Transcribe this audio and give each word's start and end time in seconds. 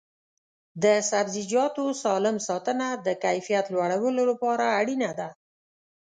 د 0.83 0.85
سبزیجاتو 1.09 1.85
سالم 2.03 2.37
ساتنه 2.47 2.87
د 3.05 3.07
کیفیت 3.23 3.65
لوړولو 3.73 4.23
لپاره 4.31 4.65
اړینه 4.79 5.09
ده. 5.19 5.29